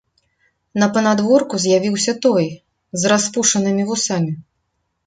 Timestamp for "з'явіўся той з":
1.65-3.13